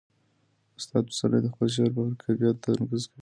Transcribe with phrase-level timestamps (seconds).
[0.79, 3.19] استاد پسرلی د خپل شعر پر کیفیت تمرکز کوي.